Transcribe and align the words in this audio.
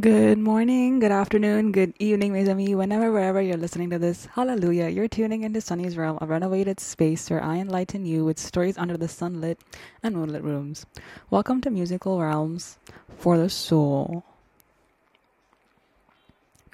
Good 0.00 0.38
morning, 0.38 0.98
good 0.98 1.12
afternoon, 1.12 1.70
good 1.70 1.94
evening, 2.00 2.32
mes 2.32 2.48
amis, 2.48 2.74
whenever, 2.74 3.12
wherever 3.12 3.40
you're 3.40 3.56
listening 3.56 3.90
to 3.90 3.98
this. 4.00 4.26
Hallelujah. 4.34 4.88
You're 4.88 5.06
tuning 5.06 5.44
into 5.44 5.60
Sunny's 5.60 5.96
Realm, 5.96 6.18
a 6.20 6.26
renovated 6.26 6.80
space 6.80 7.30
where 7.30 7.40
I 7.40 7.58
enlighten 7.58 8.04
you 8.04 8.24
with 8.24 8.40
stories 8.40 8.76
under 8.76 8.96
the 8.96 9.06
sunlit 9.06 9.60
and 10.02 10.16
moonlit 10.16 10.42
rooms. 10.42 10.84
Welcome 11.30 11.60
to 11.60 11.70
Musical 11.70 12.20
Realms 12.20 12.76
for 13.18 13.38
the 13.38 13.48
Soul. 13.48 14.24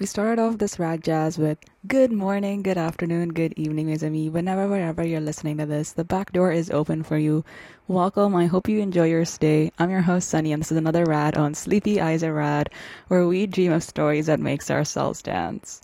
We 0.01 0.07
started 0.07 0.41
off 0.41 0.57
this 0.57 0.79
rad 0.79 1.03
jazz 1.03 1.37
with 1.37 1.59
good 1.85 2.11
morning, 2.11 2.63
good 2.63 2.75
afternoon, 2.75 3.33
good 3.33 3.53
evening, 3.55 3.85
mes 3.85 4.01
amis. 4.01 4.31
Whenever, 4.31 4.67
wherever 4.67 5.05
you're 5.05 5.21
listening 5.21 5.59
to 5.59 5.67
this, 5.67 5.91
the 5.91 6.03
back 6.03 6.33
door 6.33 6.51
is 6.51 6.71
open 6.71 7.03
for 7.03 7.19
you. 7.19 7.45
Welcome. 7.87 8.35
I 8.35 8.47
hope 8.47 8.67
you 8.67 8.79
enjoy 8.79 9.09
your 9.09 9.25
stay. 9.25 9.71
I'm 9.77 9.91
your 9.91 10.01
host, 10.01 10.27
Sunny, 10.27 10.53
and 10.53 10.61
this 10.63 10.71
is 10.71 10.79
another 10.79 11.05
rad 11.05 11.37
on 11.37 11.53
Sleepy 11.53 12.01
Eyes 12.01 12.23
Are 12.23 12.33
Rad, 12.33 12.71
where 13.09 13.27
we 13.27 13.45
dream 13.45 13.71
of 13.71 13.83
stories 13.83 14.25
that 14.25 14.39
makes 14.39 14.71
ourselves 14.71 15.21
dance. 15.21 15.83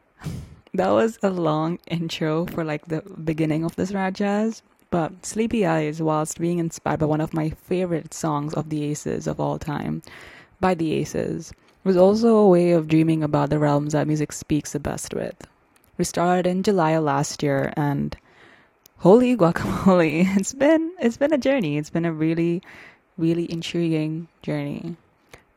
that 0.72 0.88
was 0.88 1.18
a 1.22 1.28
long 1.28 1.78
intro 1.88 2.46
for 2.46 2.64
like 2.64 2.86
the 2.86 3.02
beginning 3.02 3.64
of 3.64 3.76
this 3.76 3.92
rad 3.92 4.14
jazz. 4.14 4.62
But 4.90 5.26
Sleepy 5.26 5.66
Eyes, 5.66 6.00
whilst 6.00 6.40
being 6.40 6.58
inspired 6.58 7.00
by 7.00 7.04
one 7.04 7.20
of 7.20 7.34
my 7.34 7.50
favorite 7.50 8.14
songs 8.14 8.54
of 8.54 8.70
the 8.70 8.82
Aces 8.84 9.26
of 9.26 9.38
all 9.38 9.58
time, 9.58 10.00
by 10.58 10.72
the 10.72 10.94
Aces, 10.94 11.52
was 11.84 11.96
also 11.96 12.36
a 12.36 12.48
way 12.48 12.72
of 12.72 12.88
dreaming 12.88 13.22
about 13.22 13.50
the 13.50 13.58
realms 13.58 13.92
that 13.92 14.06
music 14.06 14.32
speaks 14.32 14.72
the 14.72 14.80
best 14.80 15.14
with. 15.14 15.46
We 15.98 16.04
started 16.04 16.46
in 16.46 16.62
July 16.62 16.92
of 16.92 17.04
last 17.04 17.42
year 17.42 17.72
and 17.76 18.16
holy 18.98 19.36
guacamole, 19.36 20.36
it's 20.36 20.52
been 20.52 20.92
it's 21.00 21.16
been 21.16 21.32
a 21.32 21.38
journey. 21.38 21.76
It's 21.76 21.90
been 21.90 22.04
a 22.04 22.12
really 22.12 22.62
really 23.18 23.50
intriguing 23.50 24.28
journey. 24.42 24.96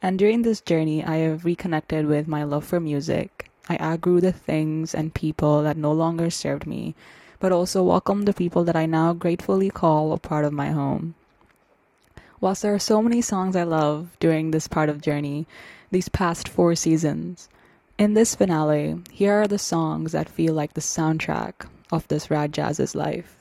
And 0.01 0.19
during 0.19 0.41
this 0.41 0.61
journey, 0.61 1.03
I 1.03 1.17
have 1.17 1.45
reconnected 1.45 2.05
with 2.05 2.27
my 2.27 2.43
love 2.43 2.65
for 2.65 2.79
music. 2.79 3.49
I 3.69 3.77
outgrew 3.77 4.21
the 4.21 4.31
things 4.31 4.93
and 4.93 5.13
people 5.13 5.63
that 5.63 5.77
no 5.77 5.91
longer 5.91 6.29
served 6.29 6.67
me, 6.67 6.95
but 7.39 7.51
also 7.51 7.83
welcomed 7.83 8.27
the 8.27 8.33
people 8.33 8.63
that 8.65 8.75
I 8.75 8.85
now 8.85 9.13
gratefully 9.13 9.69
call 9.69 10.11
a 10.11 10.17
part 10.17 10.45
of 10.45 10.53
my 10.53 10.69
home. 10.69 11.15
Whilst 12.45 12.61
there 12.61 12.75
are 12.75 12.77
so 12.77 13.01
many 13.01 13.21
songs 13.21 13.55
I 13.55 13.63
love 13.63 14.15
during 14.19 14.51
this 14.51 14.67
part 14.67 14.87
of 14.87 15.01
journey, 15.01 15.47
these 15.89 16.09
past 16.09 16.47
four 16.47 16.75
seasons. 16.75 17.49
In 17.97 18.13
this 18.13 18.35
finale, 18.35 19.01
here 19.09 19.33
are 19.41 19.47
the 19.47 19.57
songs 19.57 20.11
that 20.11 20.29
feel 20.29 20.53
like 20.53 20.75
the 20.75 20.79
soundtrack 20.79 21.67
of 21.91 22.07
this 22.07 22.29
Rad 22.29 22.53
Jazz's 22.53 22.93
life. 22.93 23.35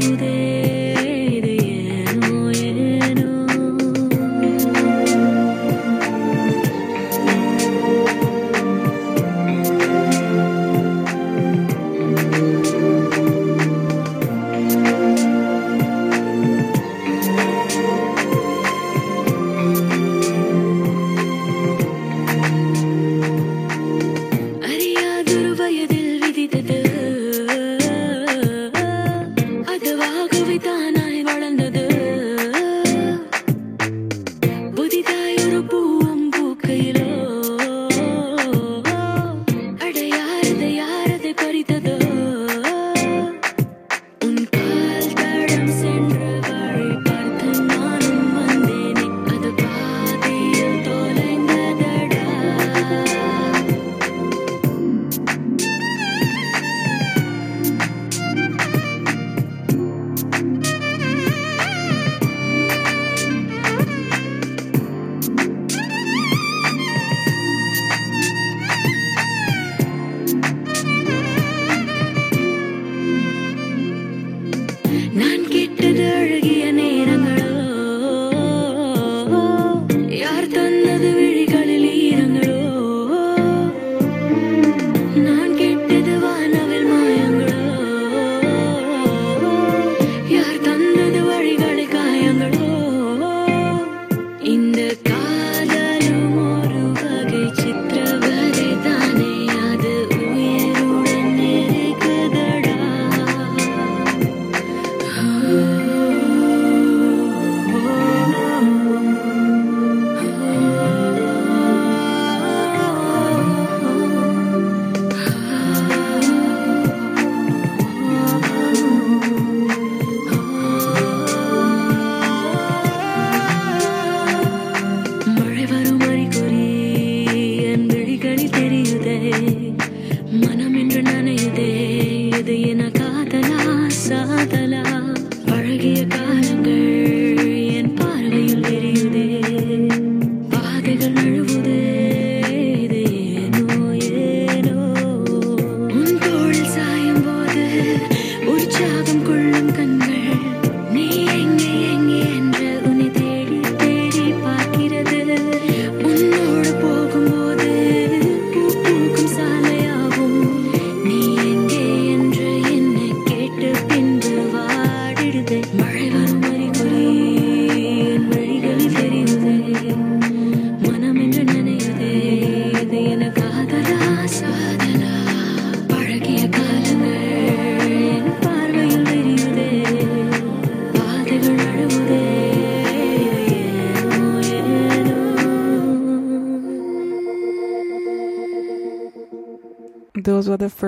through 0.00 0.16
this. 0.16 0.91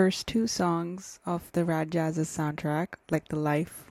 First 0.05 0.27
two 0.27 0.47
songs 0.47 1.19
of 1.25 1.51
the 1.53 1.65
Rad 1.65 1.91
Jazz's 1.91 2.29
soundtrack, 2.29 2.89
like 3.11 3.29
the 3.29 3.37
life. 3.37 3.91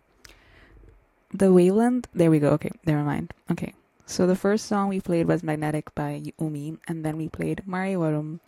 The 1.33 1.51
Wayland, 1.51 2.07
there 2.13 2.29
we 2.29 2.37
go. 2.37 2.49
Okay, 2.49 2.69
never 2.85 3.01
mind. 3.01 3.33
Okay, 3.49 3.73
so 4.05 4.27
the 4.27 4.35
first 4.35 4.67
song 4.67 4.89
we 4.89 5.01
played 5.01 5.27
was 5.27 5.41
Magnetic 5.41 5.89
by 5.95 6.21
Umi, 6.37 6.77
and 6.87 7.03
then 7.03 7.17
we 7.17 7.29
played 7.29 7.65
Mari 7.65 7.97
Warum, 7.97 8.41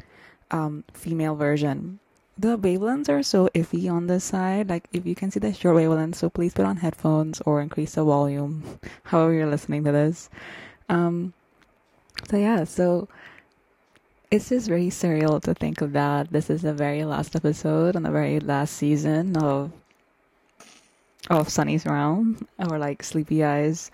um, 0.51 0.84
female 0.93 1.34
version. 1.34 1.98
The 2.38 2.55
wavelengths 2.55 3.10
are 3.10 3.24
so 3.24 3.50
iffy 3.55 3.91
on 3.91 4.05
this 4.05 4.25
side. 4.25 4.69
Like, 4.69 4.88
if 4.93 5.03
you 5.07 5.15
can 5.15 5.31
see 5.31 5.39
the 5.39 5.51
short 5.51 5.77
wavelengths, 5.77 6.17
so 6.17 6.29
please 6.29 6.53
put 6.53 6.67
on 6.67 6.77
headphones 6.77 7.41
or 7.48 7.62
increase 7.62 7.95
the 7.95 8.03
volume, 8.03 8.62
however 9.05 9.34
you're 9.34 9.50
listening 9.50 9.84
to 9.86 9.91
this. 9.91 10.29
Um, 10.88 11.34
so 12.29 12.38
yeah, 12.38 12.63
so 12.65 13.10
it's 14.32 14.50
just 14.50 14.67
very 14.67 14.88
surreal 14.88 15.41
to 15.44 15.53
think 15.53 15.82
of 15.82 15.94
that. 15.94 16.32
This 16.32 16.50
is 16.50 16.62
the 16.62 16.74
very 16.74 17.05
last 17.05 17.36
episode 17.36 17.96
and 17.96 18.05
the 18.05 18.12
very 18.12 18.39
last 18.39 18.75
season 18.75 19.38
of 19.38 19.72
of 21.29 21.50
Sunny's 21.50 21.86
Realm 21.86 22.48
or 22.60 22.77
like 22.77 23.01
Sleepy 23.03 23.44
Eyes. 23.44 23.91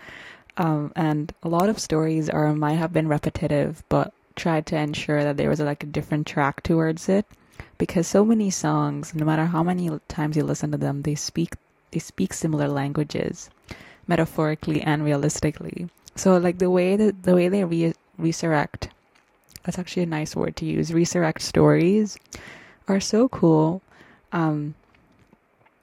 Um, 0.58 0.92
and 0.96 1.34
a 1.44 1.50
lot 1.50 1.70
of 1.70 1.80
stories 1.80 2.30
are 2.30 2.54
might 2.54 2.76
have 2.76 2.92
been 2.92 3.08
repetitive, 3.08 3.84
but 3.90 4.14
tried 4.36 4.66
to 4.68 4.78
ensure 4.78 5.24
that 5.24 5.38
there 5.38 5.50
was 5.50 5.60
like 5.60 5.84
a 5.84 5.88
different 5.88 6.28
track 6.28 6.62
towards 6.62 7.08
it, 7.08 7.26
because 7.78 8.08
so 8.08 8.26
many 8.26 8.50
songs, 8.50 9.16
no 9.16 9.26
matter 9.26 9.46
how 9.46 9.64
many 9.64 9.90
times 10.08 10.36
you 10.36 10.44
listen 10.44 10.72
to 10.72 10.78
them, 10.78 11.02
they 11.04 11.16
speak 11.16 11.56
they 11.92 12.00
speak 12.00 12.34
similar 12.34 12.68
languages, 12.68 13.50
metaphorically 14.08 14.82
and 14.82 15.04
realistically. 15.04 15.90
So 16.16 16.38
like 16.38 16.60
the 16.60 16.70
way 16.70 16.96
that 16.96 17.24
the 17.24 17.36
way 17.36 17.48
they 17.48 17.64
re- 17.64 17.96
resurrect 18.18 18.90
that's 19.64 19.80
actually 19.80 20.04
a 20.04 20.08
nice 20.08 20.36
word 20.36 20.56
to 20.56 20.66
use 20.66 20.94
resurrect 20.94 21.42
stories 21.42 22.18
are 22.88 23.00
so 23.00 23.30
cool 23.30 23.82
um 24.32 24.74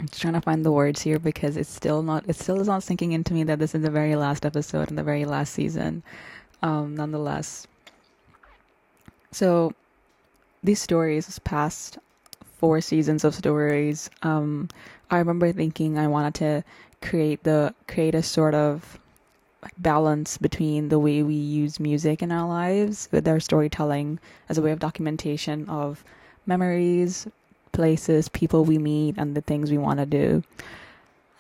I'm 0.01 0.07
just 0.07 0.23
trying 0.23 0.35
to 0.35 0.41
find 0.41 0.65
the 0.65 0.71
words 0.71 1.03
here 1.03 1.19
because 1.19 1.57
it's 1.57 1.71
still 1.71 2.03
not 2.03 2.25
it 2.29 2.37
still 2.37 2.61
is 2.61 2.69
not 2.69 2.85
sinking 2.85 3.13
into 3.13 3.35
me 3.35 3.43
that 3.45 3.59
this 3.59 3.75
is 3.75 3.83
the 3.83 3.91
very 3.91 4.15
last 4.15 4.47
episode 4.47 4.91
and 4.91 4.99
the 4.99 5.03
very 5.03 5.25
last 5.25 5.53
season. 5.53 6.05
Um, 6.63 6.97
nonetheless. 6.97 7.67
So 9.33 9.73
these 10.63 10.81
stories 10.81 11.39
past 11.41 11.99
four 12.59 12.81
seasons 12.81 13.25
of 13.25 13.35
stories, 13.35 14.09
um, 14.23 14.69
I 15.11 15.19
remember 15.19 15.53
thinking 15.53 15.99
I 15.99 16.07
wanted 16.07 16.35
to 16.37 16.65
create 17.01 17.43
the 17.43 17.75
create 17.89 18.15
a 18.15 18.23
sort 18.23 18.55
of 18.55 18.99
balance 19.79 20.39
between 20.39 20.89
the 20.89 20.99
way 20.99 21.23
we 21.23 21.35
use 21.35 21.81
music 21.81 22.23
in 22.23 22.31
our 22.31 22.49
lives 22.49 23.09
with 23.11 23.27
our 23.27 23.41
storytelling 23.41 24.19
as 24.49 24.59
a 24.59 24.63
way 24.63 24.71
of 24.71 24.79
documentation 24.79 25.69
of 25.69 26.05
memories, 26.47 27.27
places, 27.73 28.29
people 28.29 28.65
we 28.65 28.79
meet, 28.79 29.17
and 29.19 29.35
the 29.35 29.41
things 29.41 29.71
we 29.71 29.79
want 29.79 29.99
to 29.99 30.07
do. 30.07 30.43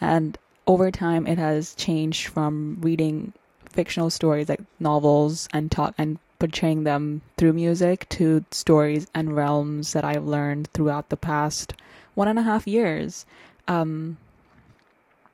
And 0.00 0.36
over 0.66 0.90
time, 0.90 1.26
it 1.26 1.38
has 1.38 1.74
changed 1.74 2.28
from 2.28 2.78
reading 2.80 3.32
fictional 3.70 4.10
stories 4.10 4.48
like 4.48 4.60
novels 4.78 5.48
and 5.52 5.70
talk 5.70 5.94
and 5.98 6.18
portraying 6.38 6.84
them 6.84 7.20
through 7.36 7.52
music 7.52 8.08
to 8.10 8.44
stories 8.50 9.06
and 9.14 9.34
realms 9.34 9.92
that 9.92 10.04
I've 10.04 10.24
learned 10.24 10.68
throughout 10.68 11.08
the 11.08 11.16
past 11.16 11.74
one 12.14 12.28
and 12.28 12.38
a 12.38 12.42
half 12.42 12.66
years. 12.66 13.26
Um, 13.66 14.18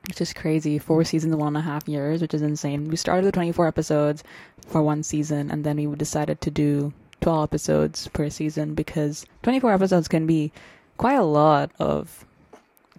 it's 0.09 0.17
just 0.17 0.35
crazy. 0.35 0.77
Four 0.79 1.03
seasons 1.03 1.33
in 1.33 1.39
one 1.39 1.55
and 1.55 1.57
a 1.57 1.61
half 1.61 1.87
years, 1.87 2.21
which 2.21 2.33
is 2.33 2.41
insane. 2.41 2.89
We 2.89 2.95
started 2.95 3.25
with 3.25 3.33
24 3.33 3.67
episodes 3.67 4.23
for 4.67 4.81
one 4.81 5.03
season, 5.03 5.51
and 5.51 5.63
then 5.63 5.77
we 5.77 5.95
decided 5.95 6.41
to 6.41 6.51
do 6.51 6.93
12 7.21 7.43
episodes 7.43 8.07
per 8.09 8.29
season 8.29 8.75
because 8.75 9.25
24 9.43 9.73
episodes 9.73 10.07
can 10.07 10.27
be 10.27 10.51
quite 10.97 11.15
a 11.15 11.23
lot 11.23 11.71
of 11.79 12.25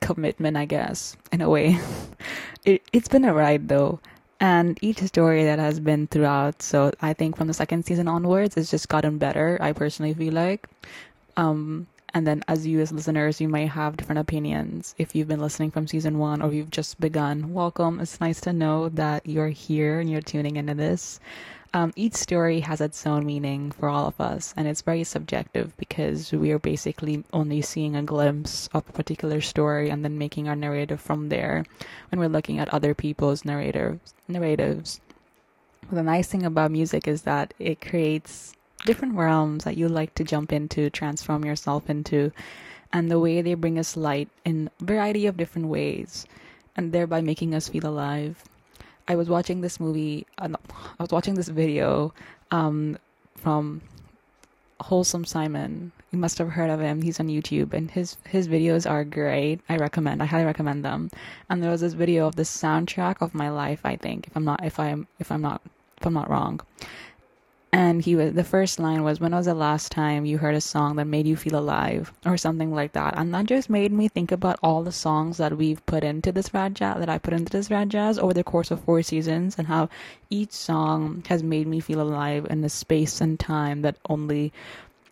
commitment, 0.01 0.57
I 0.57 0.65
guess, 0.65 1.17
in 1.33 1.41
a 1.41 1.49
way. 1.49 1.79
it, 2.65 2.83
it's 2.93 3.09
been 3.09 3.25
a 3.25 3.35
ride 3.35 3.69
though. 3.69 4.01
And 4.39 4.79
each 4.83 4.99
story 4.99 5.45
that 5.45 5.59
has 5.59 5.81
been 5.81 6.09
throughout, 6.09 6.61
so 6.61 6.93
I 7.01 7.15
think 7.15 7.37
from 7.37 7.49
the 7.49 7.55
second 7.55 7.87
season 7.87 8.07
onwards, 8.07 8.57
it's 8.57 8.71
just 8.71 8.89
gotten 8.89 9.17
better. 9.17 9.57
I 9.63 9.73
personally 9.73 10.13
feel 10.13 10.35
like, 10.35 10.69
um, 11.39 11.87
and 12.17 12.27
then 12.27 12.43
as 12.49 12.67
you 12.67 12.81
as 12.81 12.93
listeners, 12.93 13.43
you 13.43 13.49
may 13.51 13.67
have 13.67 13.99
different 13.99 14.21
opinions. 14.21 14.95
If 14.97 15.15
you've 15.15 15.29
been 15.29 15.39
listening 15.39 15.71
from 15.71 15.87
season 15.87 16.19
one 16.19 16.41
or 16.41 16.51
you've 16.51 16.71
just 16.71 16.99
begun, 16.99 17.53
welcome. 17.53 18.01
It's 18.01 18.23
nice 18.23 18.41
to 18.41 18.55
know 18.55 18.89
that 18.89 19.27
you're 19.27 19.51
here 19.51 20.01
and 20.01 20.11
you're 20.11 20.23
tuning 20.23 20.57
into 20.57 20.73
this. 20.73 21.21
Um, 21.75 21.93
each 21.95 22.15
story 22.15 22.61
has 22.61 22.81
its 22.81 23.07
own 23.07 23.27
meaning 23.27 23.71
for 23.71 23.91
all 23.91 24.07
of 24.07 24.19
us, 24.19 24.55
and 24.57 24.67
it's 24.67 24.81
very 24.81 25.05
subjective 25.05 25.77
because 25.77 26.33
we 26.33 26.53
are 26.53 26.59
basically 26.59 27.23
only 27.35 27.61
seeing 27.61 27.95
a 27.95 28.03
glimpse 28.03 28.71
of 28.73 28.89
a 28.89 28.93
particular 28.93 29.43
story 29.43 29.91
and 29.91 30.03
then 30.03 30.17
making 30.17 30.49
our 30.49 30.57
narrative 30.57 31.03
from 31.03 31.29
there 31.29 31.67
when 32.11 32.19
we're 32.19 32.33
looking 32.33 32.59
at 32.59 32.73
other 32.73 32.95
people's 32.95 33.45
narratives. 33.45 34.15
Narratives. 34.27 35.03
the 35.93 36.03
nice 36.03 36.29
thing 36.29 36.47
about 36.47 36.71
music 36.71 37.07
is 37.07 37.23
that 37.29 37.53
it 37.59 37.83
creates 37.83 38.56
different 38.87 39.15
realms 39.15 39.65
that 39.65 39.77
you 39.77 39.89
like 39.89 40.15
to 40.15 40.25
jump 40.25 40.53
into, 40.53 40.89
transform 40.89 41.45
yourself 41.45 41.91
into, 41.91 42.33
and 42.93 43.11
the 43.11 43.19
way 43.19 43.43
they 43.43 43.55
bring 43.55 43.79
us 43.79 43.97
light 43.97 44.31
in 44.47 44.71
a 44.81 44.85
variety 44.85 45.27
of 45.27 45.37
different 45.37 45.69
ways, 45.69 46.25
and 46.77 46.93
thereby 46.93 47.21
making 47.21 47.55
us 47.55 47.69
feel 47.69 47.87
alive. 47.87 48.43
I 49.09 49.17
was 49.17 49.29
watching 49.29 49.61
this 49.61 49.79
movie. 49.79 50.27
Uh, 50.39 50.49
no, 50.49 50.59
I 50.99 51.03
was 51.03 51.11
watching 51.11 51.35
this 51.35 51.49
video 51.49 52.15
um, 52.51 52.99
from 53.37 53.83
Wholesome 54.81 55.25
Simon. 55.25 55.93
You 56.13 56.19
must 56.19 56.39
have 56.39 56.51
heard 56.51 56.71
of 56.71 56.81
him. 56.81 57.03
He's 57.03 57.21
on 57.21 57.29
YouTube, 57.29 57.75
and 57.75 57.91
his 57.91 58.17
his 58.27 58.49
videos 58.49 58.89
are 58.89 59.05
great. 59.05 59.61
I 59.69 59.77
recommend. 59.77 60.23
I 60.23 60.27
highly 60.27 60.47
recommend 60.47 60.85
them. 60.85 61.11
And 61.51 61.63
there 61.63 61.71
was 61.71 61.83
this 61.83 61.93
video 61.93 62.27
of 62.27 62.37
the 62.37 62.43
soundtrack 62.45 63.17
of 63.21 63.35
my 63.35 63.51
life. 63.51 63.81
I 63.85 63.97
think, 63.97 64.29
if 64.29 64.37
I'm 64.37 64.45
not, 64.45 64.65
if 64.65 64.79
I'm, 64.81 65.07
if 65.19 65.31
I'm 65.31 65.43
not, 65.43 65.61
if 65.99 66.07
I'm 66.07 66.15
not 66.15 66.31
wrong 66.31 66.61
and 67.77 68.01
he 68.01 68.17
was 68.17 68.33
the 68.33 68.43
first 68.43 68.79
line 68.79 69.03
was 69.03 69.21
when 69.21 69.33
was 69.33 69.45
the 69.45 69.53
last 69.53 69.93
time 69.93 70.25
you 70.25 70.39
heard 70.39 70.55
a 70.55 70.61
song 70.63 70.97
that 70.97 71.05
made 71.05 71.27
you 71.27 71.37
feel 71.37 71.59
alive 71.59 72.11
or 72.25 72.39
something 72.39 72.73
like 72.73 72.93
that 72.93 73.13
and 73.19 73.35
that 73.35 73.45
just 73.45 73.69
made 73.69 73.93
me 73.93 74.09
think 74.09 74.33
about 74.33 74.59
all 74.63 74.83
the 74.83 74.91
songs 74.91 75.37
that 75.37 75.59
we've 75.59 75.85
put 75.85 76.03
into 76.03 76.33
this 76.33 76.55
rad 76.55 76.75
jazz 76.75 76.99
that 76.99 77.11
i 77.11 77.19
put 77.19 77.35
into 77.35 77.53
this 77.53 77.71
rad 77.71 77.91
jazz 77.91 78.19
over 78.19 78.33
the 78.33 78.43
course 78.43 78.71
of 78.71 78.81
four 78.81 79.03
seasons 79.03 79.59
and 79.59 79.69
how 79.69 79.91
each 80.31 80.53
song 80.53 81.23
has 81.29 81.43
made 81.43 81.67
me 81.67 81.79
feel 81.79 82.01
alive 82.01 82.47
in 82.49 82.65
a 82.65 82.69
space 82.71 83.21
and 83.21 83.39
time 83.39 83.83
that 83.83 83.97
only 84.09 84.51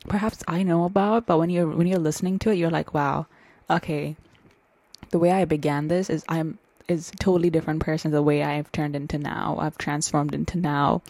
perhaps 0.09 0.43
i 0.49 0.63
know 0.63 0.85
about 0.85 1.27
but 1.27 1.39
when 1.39 1.51
you're 1.51 1.69
when 1.69 1.87
you're 1.87 1.99
listening 1.99 2.39
to 2.39 2.49
it 2.51 2.57
you're 2.57 2.79
like 2.79 2.95
wow 2.95 3.27
okay 3.69 4.17
the 5.11 5.19
way 5.19 5.33
i 5.33 5.45
began 5.45 5.89
this 5.89 6.09
is 6.09 6.25
i'm 6.31 6.59
is 6.89 7.11
totally 7.19 7.51
different 7.51 7.81
person 7.81 8.11
the 8.11 8.23
way 8.23 8.43
I've 8.43 8.71
turned 8.73 8.95
into 8.95 9.19
now. 9.19 9.57
I've 9.59 9.79
transformed 9.79 10.35
into 10.35 10.59
now. 10.59 11.03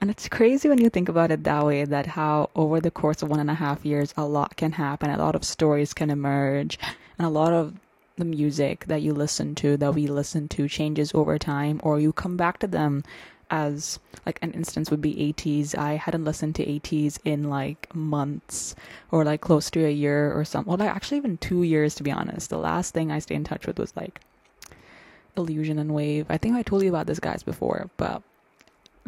And 0.00 0.10
it's 0.10 0.28
crazy 0.28 0.68
when 0.68 0.80
you 0.80 0.90
think 0.90 1.08
about 1.08 1.32
it 1.32 1.42
that 1.44 1.66
way, 1.66 1.84
that 1.84 2.06
how 2.06 2.50
over 2.54 2.80
the 2.80 2.90
course 2.90 3.22
of 3.22 3.30
one 3.30 3.40
and 3.40 3.50
a 3.50 3.54
half 3.54 3.84
years, 3.84 4.14
a 4.16 4.24
lot 4.24 4.56
can 4.56 4.72
happen, 4.72 5.10
a 5.10 5.18
lot 5.18 5.34
of 5.34 5.44
stories 5.44 5.92
can 5.92 6.08
emerge, 6.10 6.78
and 7.18 7.26
a 7.26 7.30
lot 7.30 7.52
of 7.52 7.74
the 8.16 8.24
music 8.24 8.84
that 8.86 9.02
you 9.02 9.12
listen 9.12 9.54
to, 9.56 9.76
that 9.76 9.94
we 9.94 10.06
listen 10.06 10.48
to, 10.48 10.68
changes 10.68 11.12
over 11.14 11.38
time, 11.38 11.80
or 11.82 11.98
you 11.98 12.12
come 12.12 12.36
back 12.36 12.58
to 12.60 12.66
them 12.66 13.02
as 13.50 13.98
like 14.26 14.38
an 14.42 14.52
instance 14.52 14.90
would 14.90 15.00
be 15.00 15.14
ATEEZ. 15.32 15.74
I 15.76 15.94
hadn't 15.94 16.24
listened 16.24 16.54
to 16.56 16.66
ATEEZ 16.66 17.18
in 17.24 17.48
like 17.48 17.92
months 17.94 18.74
or 19.10 19.24
like 19.24 19.40
close 19.40 19.70
to 19.70 19.84
a 19.84 19.90
year 19.90 20.32
or 20.32 20.44
something. 20.44 20.68
Well, 20.68 20.78
like 20.78 20.94
actually 20.94 21.16
even 21.18 21.38
two 21.38 21.62
years 21.62 21.94
to 21.96 22.02
be 22.02 22.12
honest. 22.12 22.50
The 22.50 22.58
last 22.58 22.92
thing 22.94 23.10
I 23.10 23.18
stayed 23.20 23.36
in 23.36 23.44
touch 23.44 23.66
with 23.66 23.78
was 23.78 23.96
like 23.96 24.20
Illusion 25.36 25.78
and 25.78 25.94
Wave. 25.94 26.26
I 26.28 26.36
think 26.38 26.56
I 26.56 26.62
told 26.62 26.82
you 26.82 26.90
about 26.90 27.06
this 27.06 27.20
guys 27.20 27.42
before, 27.42 27.88
but 27.96 28.22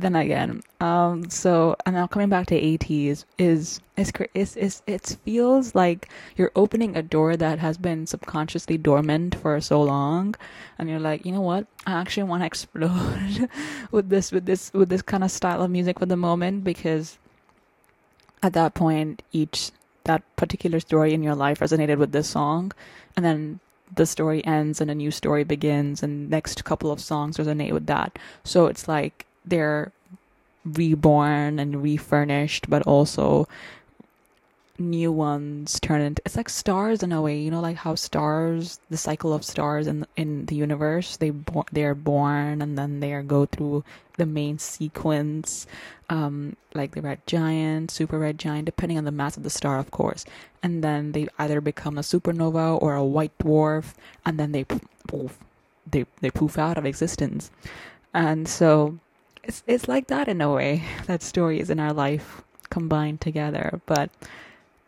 then 0.00 0.16
again, 0.16 0.62
um, 0.80 1.30
so 1.30 1.76
and 1.86 1.94
now 1.94 2.06
coming 2.06 2.28
back 2.28 2.46
to 2.46 2.60
ATEEZ 2.60 3.24
is 3.38 3.80
is 3.96 4.12
is 4.34 4.56
is 4.56 4.82
it 4.86 5.16
feels 5.24 5.74
like 5.74 6.08
you're 6.36 6.52
opening 6.56 6.96
a 6.96 7.02
door 7.02 7.36
that 7.36 7.58
has 7.58 7.78
been 7.78 8.06
subconsciously 8.06 8.78
dormant 8.78 9.34
for 9.34 9.60
so 9.60 9.82
long, 9.82 10.34
and 10.78 10.88
you're 10.88 11.00
like, 11.00 11.24
you 11.24 11.32
know 11.32 11.40
what? 11.40 11.66
I 11.86 11.92
actually 11.92 12.24
want 12.24 12.42
to 12.42 12.46
explode 12.52 13.48
with 13.90 14.08
this 14.08 14.32
with 14.32 14.46
this 14.46 14.72
with 14.72 14.88
this 14.88 15.02
kind 15.02 15.24
of 15.24 15.30
style 15.30 15.62
of 15.62 15.70
music 15.70 15.98
for 15.98 16.06
the 16.06 16.16
moment 16.16 16.64
because 16.64 17.18
at 18.42 18.52
that 18.54 18.74
point, 18.74 19.22
each 19.32 19.70
that 20.04 20.22
particular 20.36 20.80
story 20.80 21.12
in 21.12 21.22
your 21.22 21.34
life 21.34 21.60
resonated 21.60 21.98
with 21.98 22.12
this 22.12 22.28
song, 22.28 22.72
and 23.16 23.24
then 23.24 23.60
the 23.94 24.06
story 24.06 24.44
ends 24.44 24.80
and 24.80 24.90
a 24.90 24.94
new 24.94 25.10
story 25.10 25.44
begins 25.44 26.02
and 26.02 26.30
next 26.30 26.64
couple 26.64 26.92
of 26.92 27.00
songs 27.00 27.36
resonate 27.38 27.72
with 27.72 27.86
that 27.86 28.18
so 28.44 28.66
it's 28.66 28.86
like 28.86 29.26
they're 29.44 29.92
reborn 30.64 31.58
and 31.58 31.82
refurnished 31.82 32.68
but 32.68 32.82
also 32.82 33.48
new 34.78 35.12
ones 35.12 35.78
turn 35.80 36.00
into 36.00 36.22
it's 36.24 36.36
like 36.36 36.48
stars 36.48 37.02
in 37.02 37.12
a 37.12 37.20
way 37.20 37.38
you 37.38 37.50
know 37.50 37.60
like 37.60 37.76
how 37.76 37.94
stars 37.94 38.80
the 38.88 38.96
cycle 38.96 39.32
of 39.32 39.44
stars 39.44 39.86
in 39.86 40.06
in 40.16 40.46
the 40.46 40.54
universe 40.54 41.18
they 41.18 41.30
bo- 41.30 41.66
they're 41.72 41.94
born 41.94 42.62
and 42.62 42.78
then 42.78 43.00
they 43.00 43.10
go 43.22 43.44
through 43.44 43.84
the 44.16 44.24
main 44.26 44.58
sequence 44.58 45.66
um 46.08 46.56
like 46.74 46.94
the 46.94 47.00
red 47.00 47.24
giant 47.26 47.90
super 47.90 48.18
red 48.18 48.38
giant 48.38 48.66
depending 48.66 48.98
on 48.98 49.04
the 49.04 49.12
mass 49.12 49.36
of 49.36 49.42
the 49.42 49.50
star 49.50 49.78
of 49.78 49.90
course. 49.90 50.24
And 50.62 50.84
then 50.84 51.12
they 51.12 51.26
either 51.38 51.60
become 51.60 51.96
a 51.96 52.02
supernova 52.02 52.80
or 52.82 52.94
a 52.94 53.04
white 53.04 53.36
dwarf 53.38 53.94
and 54.26 54.38
then 54.38 54.52
they 54.52 54.64
poof 54.64 55.38
they 55.90 56.04
they 56.20 56.30
poof 56.30 56.58
out 56.58 56.76
of 56.76 56.84
existence. 56.84 57.50
And 58.12 58.46
so 58.46 58.98
it's 59.50 59.62
it's 59.66 59.88
like 59.88 60.06
that 60.06 60.28
in 60.28 60.40
a 60.40 60.52
way 60.52 60.84
that 61.06 61.22
stories 61.22 61.70
in 61.70 61.80
our 61.80 61.92
life 61.92 62.42
combined 62.70 63.20
together 63.20 63.80
but 63.84 64.10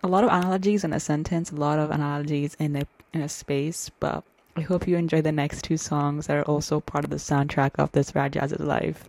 a 0.04 0.08
lot 0.08 0.24
of 0.24 0.30
analogies 0.30 0.82
in 0.82 0.92
a 0.92 0.98
sentence, 0.98 1.52
a 1.52 1.54
lot 1.54 1.78
of 1.78 1.90
analogies 1.90 2.56
in 2.58 2.74
a 2.74 2.86
in 3.12 3.20
a 3.20 3.28
space, 3.28 3.90
but 4.00 4.24
I 4.56 4.62
hope 4.62 4.88
you 4.88 4.96
enjoy 4.96 5.22
the 5.22 5.30
next 5.30 5.62
two 5.62 5.76
songs 5.76 6.26
that 6.26 6.36
are 6.36 6.44
also 6.44 6.80
part 6.80 7.04
of 7.04 7.10
the 7.10 7.16
soundtrack 7.16 7.72
of 7.78 7.92
this 7.92 8.14
rajaz's 8.14 8.58
life. 8.58 9.08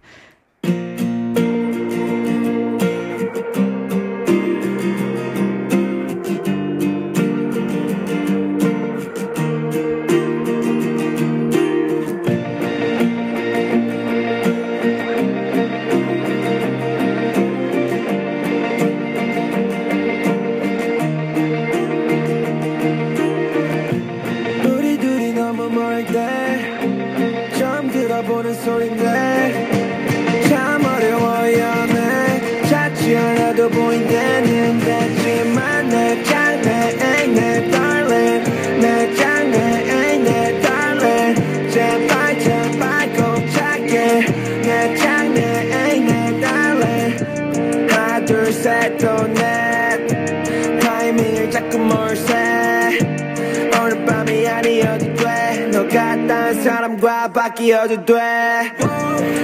바뀌어도 57.43 58.05
돼? 58.05 58.13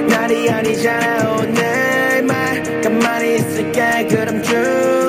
날이 0.08 0.50
아니잖아 0.50 1.34
오늘만 1.34 2.82
가만히 2.82 3.36
있을게 3.36 4.08
그럼 4.08 4.42
쭉. 4.42 5.09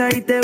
sonrisa 0.00 0.16
y 0.16 0.39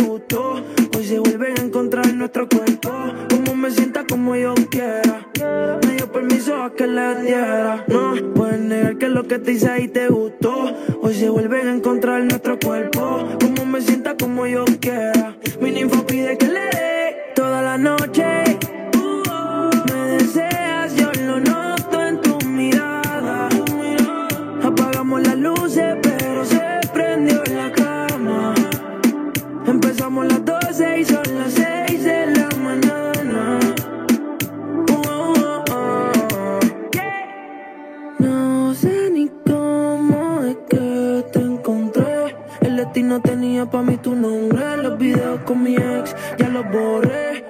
con 45.46 45.62
mi 45.62 45.76
ex 45.76 46.14
ya 46.38 46.48
los 46.48 46.68
borré. 46.70 47.44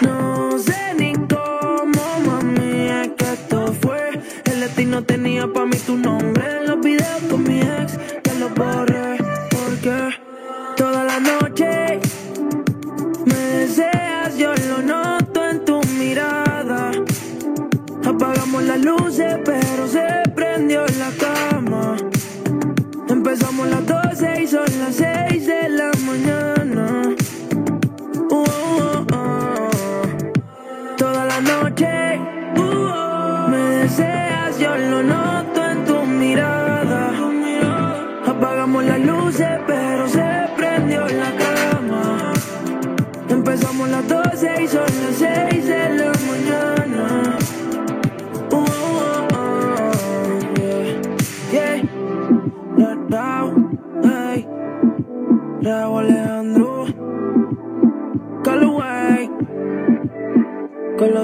No 0.00 0.58
sé 0.58 0.94
ni 0.98 1.12
cómo, 1.12 2.02
mami, 2.26 2.88
es 2.88 3.10
que 3.16 3.32
esto 3.32 3.72
fue. 3.80 4.18
El 4.44 4.60
destino 4.60 5.04
tenía 5.04 5.46
pa' 5.46 5.66
mí 5.66 5.76
tu 5.86 5.96
nombre. 5.96 6.19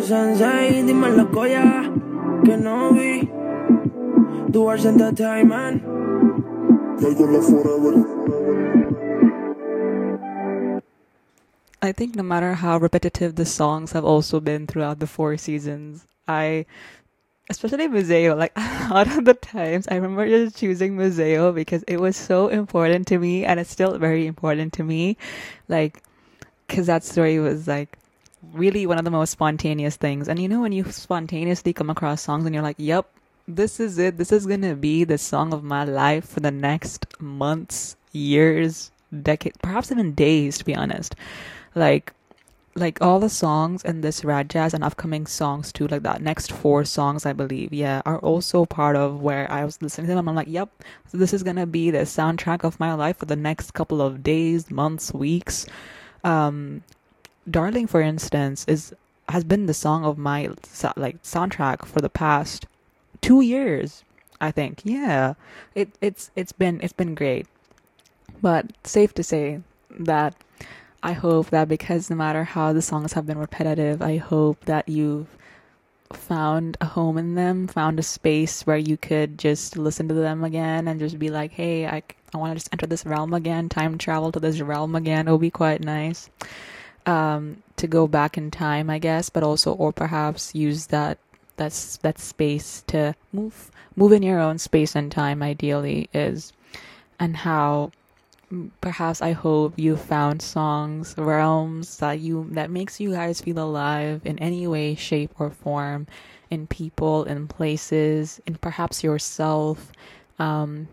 Sensei, 0.07 0.85
dime 0.85 1.11
la 1.11 1.25
colla 1.25 1.93
que 2.45 2.57
no 2.57 2.93
vi. 2.93 3.29
Algo 7.07 7.27
la 7.27 7.41
forever. 7.41 7.95
I 11.83 11.93
think 11.93 12.15
no 12.15 12.23
matter 12.23 12.55
how 12.55 12.79
repetitive 12.79 13.35
the 13.35 13.45
songs 13.45 13.93
have 13.93 14.05
also 14.05 14.41
been 14.41 14.67
throughout 14.67 14.99
the 14.99 15.07
four 15.07 15.37
seasons, 15.37 16.07
I, 16.27 16.67
especially 17.49 17.89
Museo, 17.89 18.35
like 18.35 18.53
a 18.57 18.89
lot 18.91 19.07
of 19.17 19.25
the 19.25 19.35
times, 19.35 19.87
I 19.89 19.97
remember 19.97 20.27
just 20.29 20.57
choosing 20.57 20.97
Museo 20.97 21.53
because 21.53 21.83
it 21.85 22.01
was 22.01 22.17
so 22.17 22.49
important 22.49 23.07
to 23.09 23.19
me 23.19 23.45
and 23.45 23.61
it's 23.61 23.71
still 23.71 23.99
very 23.99 24.27
important 24.27 24.73
to 24.75 24.85
me. 24.85 25.17
Like, 25.69 26.03
because 26.67 26.87
that 26.87 27.05
story 27.05 27.39
was 27.39 27.69
like 27.69 27.99
really 28.53 28.87
one 28.87 28.99
of 28.99 29.05
the 29.05 29.11
most 29.11 29.31
spontaneous 29.31 29.97
things. 29.97 30.29
And 30.29 30.39
you 30.39 30.49
know, 30.49 30.61
when 30.61 30.73
you 30.73 30.85
spontaneously 30.91 31.73
come 31.73 31.91
across 31.91 32.23
songs 32.23 32.45
and 32.45 32.55
you're 32.55 32.65
like, 32.65 32.77
yep, 32.79 33.07
this 33.49 33.79
is 33.79 33.99
it. 33.99 34.17
This 34.17 34.33
is 34.33 34.47
going 34.47 34.63
to 34.63 34.75
be 34.75 35.05
the 35.05 35.19
song 35.19 35.53
of 35.53 35.63
my 35.63 35.85
life 35.85 36.29
for 36.29 36.41
the 36.41 36.51
next 36.51 37.07
months, 37.21 37.97
years, 38.13 38.91
decades, 39.23 39.57
perhaps 39.63 39.93
even 39.93 40.15
days, 40.15 40.59
to 40.59 40.65
be 40.65 40.75
honest. 40.75 41.15
Like, 41.75 42.13
like 42.77 43.01
all 43.01 43.19
the 43.19 43.31
songs 43.31 43.83
in 43.83 44.03
this 44.03 44.25
Rad 44.25 44.51
Jazz 44.51 44.75
and 44.75 44.85
upcoming 44.85 45.27
songs 45.27 45.73
too, 45.73 45.89
like 45.89 46.03
that 46.03 46.21
next 46.21 46.53
four 46.53 46.85
songs, 46.85 47.25
I 47.25 47.33
believe, 47.33 47.73
yeah, 47.73 48.03
are 48.05 48.19
also 48.19 48.67
part 48.67 48.97
of 48.97 49.23
where 49.23 49.51
I 49.51 49.65
was 49.65 49.81
listening 49.81 50.07
to 50.09 50.15
them. 50.15 50.29
I'm 50.29 50.35
like, 50.35 50.49
yep, 50.49 50.71
so 51.11 51.17
this 51.17 51.33
is 51.33 51.43
gonna 51.43 51.67
be 51.67 51.91
the 51.91 52.01
soundtrack 52.01 52.65
of 52.65 52.79
my 52.79 52.93
life 52.93 53.17
for 53.17 53.25
the 53.25 53.35
next 53.37 53.73
couple 53.73 54.03
of 54.03 54.23
days, 54.23 54.71
months, 54.71 55.13
weeks. 55.13 55.67
Um, 56.23 56.83
Darling, 57.51 57.87
for 57.87 58.01
instance, 58.01 58.65
is 58.69 58.95
has 59.29 59.43
been 59.43 59.67
the 59.67 59.75
song 59.75 60.05
of 60.05 60.19
my 60.19 60.51
like 60.97 61.23
soundtrack 61.23 61.87
for 61.87 62.01
the 62.01 62.11
past 62.11 62.67
two 63.23 63.41
years. 63.41 64.05
I 64.41 64.51
think, 64.51 64.83
yeah, 64.85 65.35
it 65.75 65.89
it's 66.03 66.31
it's 66.37 66.53
been 66.53 66.81
it's 66.83 66.93
been 66.93 67.15
great, 67.15 67.47
but 68.43 68.71
safe 68.85 69.15
to 69.15 69.23
say 69.23 69.63
that 69.99 70.35
I 71.07 71.13
hope 71.13 71.51
that 71.51 71.69
because 71.69 72.11
no 72.11 72.17
matter 72.17 72.43
how 72.43 72.73
the 72.73 72.83
songs 72.83 73.13
have 73.13 73.27
been 73.27 73.39
repetitive, 73.39 74.03
I 74.03 74.17
hope 74.17 74.65
that 74.65 74.89
you've 74.89 75.29
found 76.13 76.77
a 76.81 76.87
home 76.87 77.17
in 77.17 77.37
them, 77.37 77.69
found 77.69 78.01
a 78.01 78.03
space 78.03 78.67
where 78.67 78.77
you 78.77 78.97
could 78.97 79.39
just 79.39 79.77
listen 79.77 80.09
to 80.09 80.15
them 80.15 80.43
again 80.43 80.89
and 80.89 80.99
just 80.99 81.17
be 81.17 81.31
like, 81.31 81.53
hey, 81.53 81.87
I, 81.87 82.03
I 82.35 82.39
want 82.39 82.51
to 82.51 82.57
just 82.57 82.73
enter 82.73 82.87
this 82.87 83.07
realm 83.07 83.35
again, 83.35 83.69
time 83.69 83.99
travel 83.99 84.33
to 84.33 84.41
this 84.41 84.61
realm 84.61 84.97
again. 84.97 85.29
It'll 85.29 85.39
be 85.39 85.49
quite 85.49 85.81
nice 85.81 86.29
um, 87.07 87.63
to 87.77 87.87
go 87.87 88.09
back 88.09 88.37
in 88.37 88.51
time, 88.51 88.91
I 88.91 88.99
guess, 88.99 89.31
but 89.31 89.45
also, 89.45 89.75
or 89.75 89.93
perhaps 89.93 90.57
use 90.57 90.87
that 90.87 91.19
that's 91.57 91.99
that 91.99 92.19
space 92.19 92.83
to 92.89 93.15
move 93.33 93.71
move 93.95 94.11
in 94.11 94.25
your 94.25 94.41
own 94.41 94.59
space 94.59 94.97
and 94.97 95.13
time. 95.13 95.41
Ideally, 95.41 96.11
is 96.13 96.53
and 97.21 97.37
how 97.37 97.93
perhaps 98.81 99.23
I 99.23 99.33
hope 99.33 99.75
you 99.77 99.97
found 99.97 100.41
songs, 100.41 101.15
realms 101.19 101.99
that 101.99 102.21
you 102.21 102.49
that 102.53 102.71
makes 102.71 103.01
you 103.01 103.13
guys 103.13 103.41
feel 103.41 103.59
alive 103.59 104.23
in 104.25 104.39
any 104.39 104.67
way, 104.67 104.95
shape, 104.95 105.33
or 105.39 105.51
form, 105.51 106.07
in 106.51 106.67
people, 106.67 107.25
in 107.25 107.49
places, 107.49 108.41
in 108.47 108.57
perhaps 108.57 109.03
yourself, 109.03 109.93
um, 110.39 110.89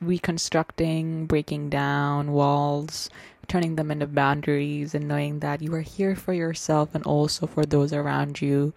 reconstructing, 0.00 1.26
breaking 1.26 1.70
down 1.70 2.32
walls, 2.32 3.08
turning 3.48 3.76
them 3.76 3.90
into 3.90 4.06
boundaries, 4.06 4.94
and 4.94 5.08
knowing 5.08 5.40
that 5.40 5.62
you 5.62 5.74
are 5.74 5.80
here 5.80 6.14
for 6.14 6.34
yourself 6.34 6.94
and 6.94 7.04
also 7.04 7.46
for 7.46 7.64
those 7.64 7.92
around 7.92 8.40
you. 8.40 8.72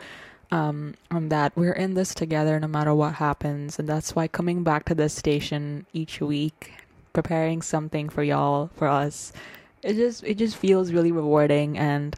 Um, 0.52 0.94
and 1.10 1.32
that 1.32 1.54
we're 1.56 1.74
in 1.74 1.96
this 1.96 2.14
together 2.14 2.60
no 2.60 2.68
matter 2.68 2.94
what 2.94 3.16
happens, 3.16 3.80
and 3.80 3.90
that's 3.90 4.16
why 4.16 4.28
coming 4.28 4.64
back 4.64 4.86
to 4.86 4.94
this 4.94 5.16
station 5.16 5.88
each 5.94 6.22
week 6.22 6.83
preparing 7.14 7.62
something 7.62 8.10
for 8.10 8.24
y'all 8.24 8.70
for 8.76 8.88
us 8.88 9.32
it 9.82 9.94
just 9.94 10.24
it 10.24 10.38
just 10.38 10.58
feels 10.58 10.92
really 10.92 11.12
rewarding 11.12 11.78
and 11.78 12.16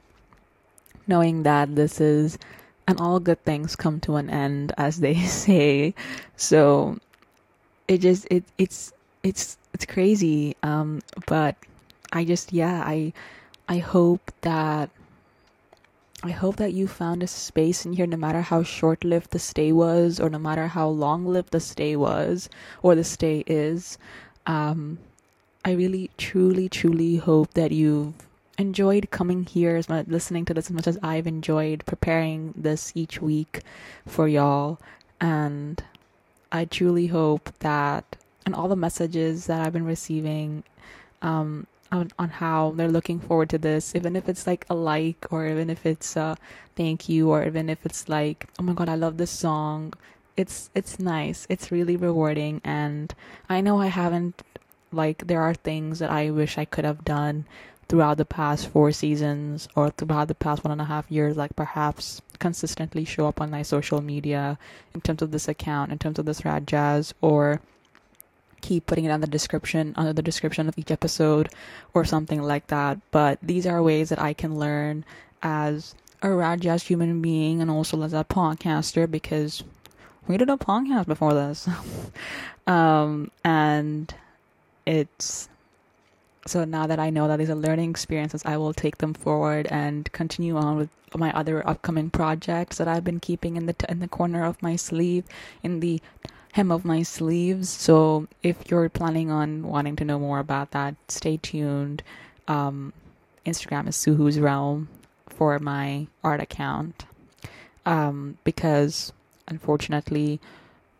knowing 1.07 1.43
that 1.43 1.75
this 1.75 1.99
is 2.01 2.37
and 2.87 2.99
all 2.99 3.19
good 3.19 3.43
things 3.43 3.75
come 3.75 3.99
to 3.99 4.15
an 4.15 4.29
end 4.29 4.73
as 4.77 4.99
they 4.99 5.15
say 5.25 5.93
so 6.35 6.97
it 7.87 7.99
just 7.99 8.25
it 8.31 8.43
it's 8.57 8.93
it's 9.23 9.57
it's 9.73 9.85
crazy 9.85 10.55
um 10.63 11.01
but 11.27 11.55
i 12.13 12.23
just 12.23 12.53
yeah 12.53 12.83
i 12.85 13.11
i 13.67 13.77
hope 13.77 14.31
that 14.41 14.89
I 16.23 16.31
hope 16.31 16.55
that 16.55 16.73
you 16.73 16.87
found 16.87 17.21
a 17.21 17.27
space 17.27 17.85
in 17.85 17.93
here 17.93 18.07
no 18.07 18.17
matter 18.17 18.41
how 18.41 18.63
short 18.63 19.03
lived 19.03 19.29
the 19.29 19.37
stay 19.37 19.71
was, 19.71 20.19
or 20.19 20.27
no 20.27 20.39
matter 20.39 20.65
how 20.69 20.87
long 20.87 21.27
lived 21.27 21.51
the 21.51 21.59
stay 21.59 21.95
was, 21.95 22.49
or 22.81 22.95
the 22.95 23.03
stay 23.03 23.43
is. 23.45 23.99
Um, 24.45 24.99
I 25.63 25.71
really, 25.71 26.11
truly, 26.17 26.69
truly 26.69 27.17
hope 27.17 27.53
that 27.55 27.71
you've 27.71 28.13
enjoyed 28.57 29.09
coming 29.11 29.45
here 29.45 29.75
as 29.75 29.89
much, 29.89 30.07
listening 30.07 30.45
to 30.45 30.53
this 30.53 30.67
as 30.67 30.71
much 30.71 30.87
as 30.87 30.97
I've 31.01 31.27
enjoyed 31.27 31.85
preparing 31.85 32.53
this 32.55 32.91
each 32.95 33.21
week 33.21 33.61
for 34.05 34.27
y'all. 34.27 34.79
And 35.19 35.83
I 36.51 36.65
truly 36.65 37.07
hope 37.07 37.49
that, 37.59 38.15
and 38.45 38.53
all 38.53 38.67
the 38.67 38.75
messages 38.75 39.47
that 39.47 39.65
I've 39.65 39.73
been 39.73 39.85
receiving, 39.85 40.63
um, 41.21 41.67
on, 41.91 42.11
on 42.19 42.29
how 42.29 42.73
they're 42.75 42.87
looking 42.87 43.19
forward 43.19 43.49
to 43.49 43.57
this, 43.57 43.95
even 43.95 44.15
if 44.15 44.29
it's 44.29 44.45
like 44.45 44.65
a 44.69 44.75
like, 44.75 45.25
or 45.31 45.47
even 45.47 45.69
if 45.69 45.85
it's 45.85 46.15
a 46.15 46.37
thank 46.75 47.09
you, 47.09 47.29
or 47.29 47.43
even 47.45 47.69
if 47.69 47.85
it's 47.85 48.07
like, 48.07 48.47
oh 48.59 48.63
my 48.63 48.73
god, 48.73 48.89
I 48.89 48.95
love 48.95 49.17
this 49.17 49.31
song. 49.31 49.93
It's 50.37 50.69
it's 50.75 50.99
nice. 50.99 51.47
It's 51.49 51.71
really 51.71 51.95
rewarding, 51.95 52.61
and 52.63 53.13
I 53.49 53.61
know 53.61 53.79
I 53.79 53.87
haven't 53.87 54.41
like 54.91 55.27
there 55.27 55.41
are 55.41 55.53
things 55.53 55.99
that 55.99 56.11
I 56.11 56.29
wish 56.29 56.57
I 56.57 56.65
could 56.65 56.85
have 56.85 57.05
done 57.05 57.45
throughout 57.87 58.17
the 58.17 58.25
past 58.25 58.67
four 58.67 58.91
seasons 58.91 59.67
or 59.75 59.91
throughout 59.91 60.27
the 60.27 60.35
past 60.35 60.63
one 60.63 60.71
and 60.71 60.81
a 60.81 60.85
half 60.85 61.09
years, 61.11 61.37
like 61.37 61.55
perhaps 61.55 62.21
consistently 62.39 63.05
show 63.05 63.27
up 63.27 63.39
on 63.39 63.51
my 63.51 63.61
social 63.61 64.01
media 64.01 64.57
in 64.93 65.01
terms 65.01 65.21
of 65.21 65.31
this 65.31 65.47
account, 65.47 65.91
in 65.91 65.99
terms 65.99 66.17
of 66.19 66.25
this 66.25 66.43
rad 66.43 66.67
jazz, 66.67 67.13
or 67.21 67.61
keep 68.61 68.87
putting 68.87 69.05
it 69.05 69.11
on 69.11 69.21
the 69.21 69.27
description 69.27 69.93
under 69.95 70.13
the 70.13 70.23
description 70.23 70.67
of 70.67 70.77
each 70.77 70.89
episode 70.91 71.49
or 71.93 72.03
something 72.03 72.41
like 72.41 72.67
that. 72.67 72.99
But 73.11 73.37
these 73.41 73.67
are 73.67 73.83
ways 73.83 74.09
that 74.09 74.19
I 74.19 74.33
can 74.33 74.57
learn 74.57 75.05
as 75.43 75.93
a 76.21 76.31
rad 76.31 76.61
jazz 76.61 76.83
human 76.83 77.21
being 77.21 77.61
and 77.61 77.69
also 77.69 78.01
as 78.01 78.13
a 78.13 78.23
podcaster 78.23 79.09
because 79.09 79.63
we 80.27 80.37
did 80.37 80.49
a 80.49 80.57
Pong 80.57 80.87
House 80.87 81.05
before 81.05 81.33
this. 81.33 81.67
um, 82.67 83.31
and 83.43 84.13
it's 84.85 85.49
so 86.47 86.63
now 86.63 86.85
that 86.87 86.99
I 86.99 87.09
know 87.09 87.27
that 87.27 87.37
these 87.37 87.49
are 87.49 87.55
learning 87.55 87.89
experiences, 87.89 88.43
I 88.45 88.57
will 88.57 88.73
take 88.73 88.99
them 88.99 89.13
forward 89.13 89.67
and 89.67 90.11
continue 90.11 90.57
on 90.57 90.77
with 90.77 90.89
my 91.15 91.31
other 91.33 91.67
upcoming 91.67 92.09
projects 92.09 92.77
that 92.77 92.87
I've 92.87 93.03
been 93.03 93.19
keeping 93.19 93.55
in 93.55 93.65
the 93.65 93.73
t- 93.73 93.87
in 93.89 93.99
the 93.99 94.07
corner 94.07 94.45
of 94.45 94.61
my 94.61 94.75
sleeve, 94.75 95.23
in 95.63 95.79
the 95.79 96.01
hem 96.53 96.71
of 96.71 96.85
my 96.85 97.03
sleeves. 97.03 97.69
So 97.69 98.27
if 98.43 98.69
you're 98.69 98.89
planning 98.89 99.31
on 99.31 99.63
wanting 99.63 99.95
to 99.97 100.05
know 100.05 100.19
more 100.19 100.39
about 100.39 100.71
that, 100.71 100.95
stay 101.07 101.37
tuned. 101.37 102.03
Um, 102.47 102.93
Instagram 103.45 103.87
is 103.87 103.95
Suhu's 103.95 104.39
Realm 104.39 104.87
for 105.27 105.57
my 105.59 106.07
art 106.23 106.41
account. 106.41 107.05
Um, 107.85 108.37
because 108.43 109.13
unfortunately, 109.47 110.39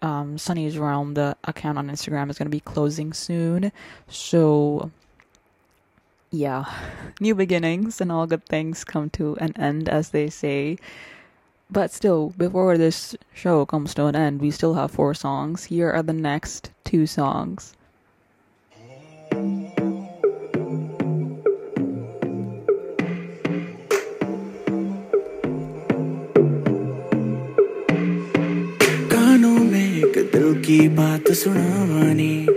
um, 0.02 0.38
Sunny's 0.38 0.78
Realm, 0.78 1.14
the 1.14 1.36
account 1.44 1.78
on 1.78 1.90
Instagram, 1.90 2.30
is 2.30 2.38
going 2.38 2.48
to 2.48 2.56
be 2.56 2.60
closing 2.60 3.14
soon. 3.14 3.72
So, 4.08 4.92
yeah, 6.32 6.66
new 7.20 7.36
beginnings 7.36 8.02
and 8.02 8.12
all 8.12 8.28
good 8.28 8.46
things 8.46 8.84
come 8.84 9.10
to 9.12 9.36
an 9.38 9.56
end, 9.58 9.90
as 9.90 10.10
they 10.10 10.30
say. 10.30 10.78
But 11.72 11.92
still, 11.92 12.30
before 12.38 12.78
this 12.78 13.16
show 13.34 13.66
comes 13.66 13.96
to 13.96 14.06
an 14.06 14.16
end, 14.16 14.40
we 14.40 14.52
still 14.52 14.76
have 14.76 14.92
four 14.92 15.14
songs. 15.16 15.66
Here 15.66 15.92
are 15.92 16.04
the 16.04 16.14
next 16.14 16.72
two 16.84 17.08
songs. 17.08 17.74
ਇੱਕ 30.16 30.34
ਦਿਲ 30.34 30.56
ਕੀ 30.64 30.88
ਬਾਤ 30.88 31.32
ਸੁਣਾਵਾਨੀ। 31.32 32.48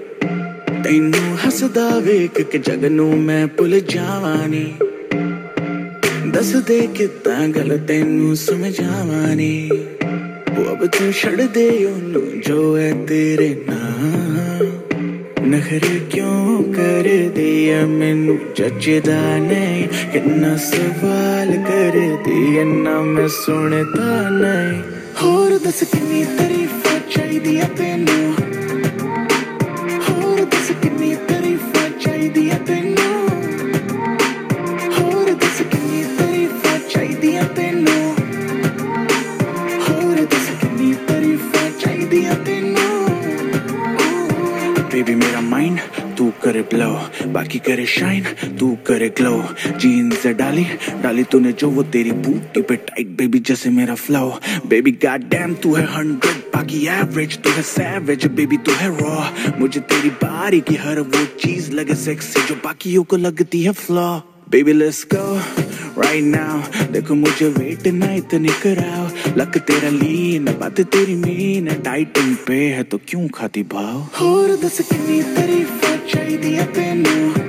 ਤੈਨੂੰ 0.85 1.39
ਹੱਸਦਾ 1.47 1.99
ਵੇਖ 1.99 2.43
ਕੇ 2.43 2.59
ਜਗ 2.59 2.85
ਨੂੰ 2.85 3.19
ਮੈਂ 3.23 3.47
ਭੁੱਲ 3.47 3.81
ਜਾਵਾਨੀ। 3.81 4.75
ਦੱਸ 6.27 6.53
ਦੇ 6.53 6.89
ਕਿਦਾਂ 6.95 7.49
ਗੱਲ 7.49 7.79
ਤੈਨੂੰ 7.89 8.37
ਸਮਝਾਵਾਨੀ। 8.37 9.69
ਉਹ 10.59 10.77
ਅਬ 10.77 10.87
ਤੂੰ 10.87 11.13
ਛੱਡ 11.13 11.43
ਦੇ 11.43 11.85
ਉਹਨੂੰ 11.85 12.41
ਜੋ 12.47 12.79
ਹੈ 12.79 12.93
ਤੇਰੇ 13.09 13.63
ਨਾਂ। 13.69 14.65
ਨਖਰੇ 15.47 16.01
ਕਿਉਂ 16.11 16.63
ਕਰਦੀ 16.63 17.69
ਐ 17.69 17.85
ਮੈਨੂੰ 17.85 18.39
ਜੱਜਦਾ 18.57 19.39
ਨਹੀਂ। 19.39 19.89
ਕਿੰਨਾ 20.13 20.57
ਸਵਾਲ 20.57 21.53
ਕਰਦੀ 21.69 22.59
ਐ 22.59 22.65
ਨਾ 22.65 23.01
ਮੈਂ 23.01 23.29
ਸੁਣਦਾ 23.29 24.31
ਨਹੀਂ। 24.31 24.83
ਹੋਰ 25.23 25.59
ਦੱਸ 25.59 25.85
ਕਿੰਨੀ 25.85 26.25
ਤਾਰੀਫਾਂ 26.25 26.88
shady 27.19 27.61
up 27.61 27.81
in 27.81 28.05
New 28.05 28.38
blow 46.71 46.91
बाकी 47.33 47.59
करे 47.67 47.87
शाइन 47.87 48.25
तू 48.59 48.71
करे 48.87 49.09
ग्लो 49.19 49.35
जीन्स 49.81 50.27
डाली 50.39 50.65
डाली 51.03 51.25
तूने 51.33 51.53
जो, 51.53 51.69
वो 51.71 51.83
तेरी 51.95 52.13
बूटी 52.25 52.63
पे 52.63 52.77
टाइट 52.77 53.17
बेबी 53.19 53.39
जैसे 53.49 53.71
मेरा 53.71 53.95
फ्लो 54.05 54.27
बेबी 54.69 54.93
गॉड 55.05 55.29
डैम 55.31 55.55
तू 55.63 55.75
है 55.75 55.85
हंड्रेड 55.95 56.43
बाकी 56.55 56.87
एवरेज 56.99 57.39
तू 57.43 57.51
है 57.51 57.63
सैवेज 57.75 58.27
बेबी 58.39 58.57
तू 58.67 58.73
है 58.81 58.89
रॉ 59.01 59.59
मुझे 59.59 59.81
तेरी 59.81 60.11
बारी 60.25 60.61
की 60.61 60.77
हर 60.87 61.01
वो 61.01 61.25
चीज़ 61.43 61.71
लगे 61.73 61.95
सेक्सी 62.07 62.47
जो 62.49 62.55
बाकियों 62.65 63.05
को 63.05 63.17
लगती 63.17 63.63
है 63.63 63.73
flaw 63.85 64.09
baby, 64.51 64.73
let's 64.73 65.05
go 65.05 65.25
right 65.97 66.25
now. 66.25 66.57
देखो 66.93 67.15
मुझे 67.15 67.49
वेट 67.49 67.87
ना 67.87 68.13
इतनी 68.15 68.53
कराओ 68.63 69.35
लक 69.37 69.59
तेरा 69.69 69.91
lean 69.99 70.49
बात 70.61 70.81
तेरी 70.81 71.15
मीन 71.15 71.69
titan 71.83 72.35
पे 72.47 72.61
है 72.77 72.83
तो 72.83 73.01
क्यों 73.09 73.29
खाती 73.29 73.63
भाव? 73.75 74.25
और 74.27 74.57
दस 74.65 74.81
कितनी 74.81 75.23
तारीफ़ 75.37 75.85
चाहिए 76.13 76.65
तेनू? 76.77 77.48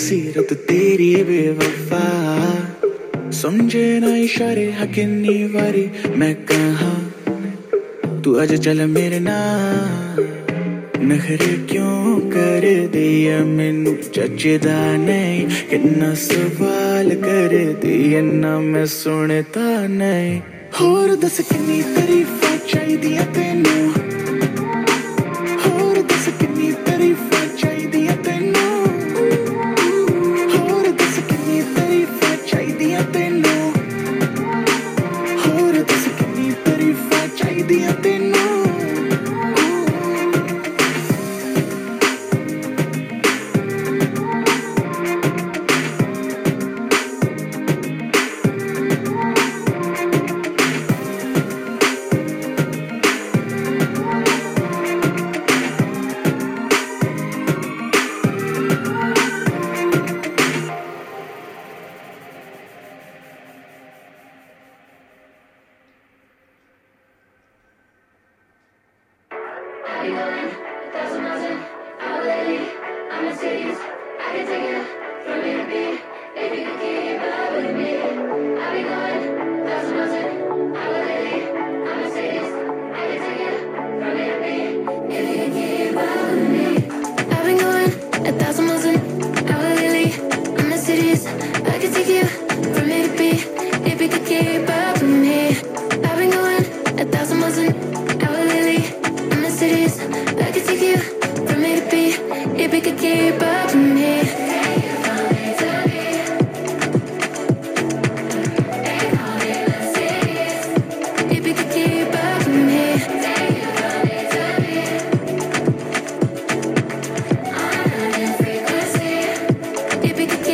सीरत 0.00 0.52
तेरी 0.52 1.14
बेवफा 1.24 2.04
समझे 3.30 4.00
ना 4.00 4.16
इशारे 4.16 4.72
हकीनी 4.72 5.44
वारी, 5.44 5.90
मैं 6.16 6.34
कहा? 6.34 6.92
तू 8.20 8.38
आज 8.38 8.54
चल 8.54 8.86
मेरे 8.86 9.20
ना 9.20 9.36
नखरे 10.98 11.66
क्यों 11.70 12.20
कर 12.20 12.88
दिया 12.88 13.44
मैनू? 13.44 13.92
चचदा 13.94 14.96
नहीं 14.96 15.46
किन्ना 15.70 16.14
सवाल 16.14 17.10
कर 17.10 17.56
दिया 17.82 18.20
ना 18.20 18.58
मैं 18.58 18.86
सुनता 18.86 19.86
नहीं। 19.86 20.40
होर 20.80 21.16
दस 21.16 21.40
किन्नी 21.40 21.82
तारीफा 21.82 22.56
चाहिए 22.56 23.24
तेनू। 23.24 23.89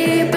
baby 0.07 0.36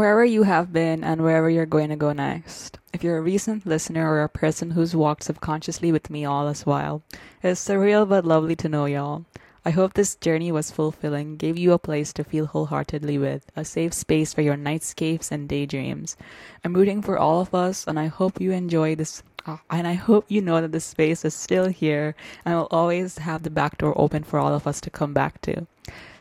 wherever 0.00 0.24
you 0.24 0.44
have 0.44 0.72
been 0.72 1.04
and 1.04 1.20
wherever 1.20 1.50
you're 1.50 1.66
going 1.66 1.90
to 1.90 1.94
go 1.94 2.10
next. 2.10 2.78
If 2.94 3.04
you're 3.04 3.18
a 3.18 3.20
recent 3.20 3.66
listener 3.66 4.10
or 4.10 4.22
a 4.22 4.30
person 4.30 4.70
who's 4.70 4.96
walked 4.96 5.24
subconsciously 5.24 5.92
with 5.92 6.08
me 6.08 6.24
all 6.24 6.48
this 6.48 6.64
while, 6.64 7.02
it's 7.42 7.62
surreal 7.62 8.08
but 8.08 8.24
lovely 8.24 8.56
to 8.56 8.68
know 8.70 8.86
y'all. 8.86 9.26
I 9.62 9.72
hope 9.72 9.92
this 9.92 10.14
journey 10.14 10.50
was 10.52 10.70
fulfilling, 10.70 11.36
gave 11.36 11.58
you 11.58 11.72
a 11.74 11.78
place 11.78 12.14
to 12.14 12.24
feel 12.24 12.46
wholeheartedly 12.46 13.18
with, 13.18 13.44
a 13.54 13.62
safe 13.62 13.92
space 13.92 14.32
for 14.32 14.40
your 14.40 14.56
nightscapes 14.56 15.30
and 15.30 15.46
daydreams. 15.46 16.16
I'm 16.64 16.72
rooting 16.72 17.02
for 17.02 17.18
all 17.18 17.42
of 17.42 17.54
us, 17.54 17.86
and 17.86 18.00
I 18.00 18.06
hope 18.06 18.40
you 18.40 18.52
enjoy 18.52 18.94
this. 18.94 19.22
Uh, 19.44 19.58
and 19.68 19.86
I 19.86 19.92
hope 19.92 20.24
you 20.28 20.40
know 20.40 20.62
that 20.62 20.72
this 20.72 20.86
space 20.86 21.26
is 21.26 21.34
still 21.34 21.68
here 21.68 22.14
and 22.46 22.54
will 22.54 22.68
always 22.70 23.18
have 23.18 23.42
the 23.42 23.50
back 23.50 23.76
door 23.76 23.92
open 24.00 24.22
for 24.22 24.38
all 24.38 24.54
of 24.54 24.66
us 24.66 24.80
to 24.80 24.88
come 24.88 25.12
back 25.12 25.42
to. 25.42 25.66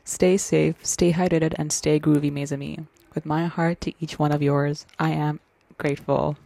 Stay 0.03 0.35
safe, 0.35 0.85
stay 0.85 1.13
hydrated, 1.13 1.53
and 1.57 1.71
stay 1.71 1.97
groovy, 1.97 2.29
mes 2.29 2.51
amis. 2.51 2.79
With 3.15 3.25
my 3.25 3.47
heart 3.47 3.81
to 3.81 3.93
each 3.99 4.19
one 4.19 4.31
of 4.31 4.41
yours, 4.41 4.85
I 4.99 5.09
am 5.11 5.39
grateful. 5.77 6.37